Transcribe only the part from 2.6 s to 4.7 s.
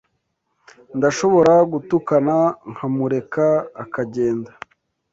nkamureka akagenda